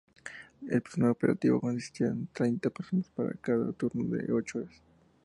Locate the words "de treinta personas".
2.09-3.07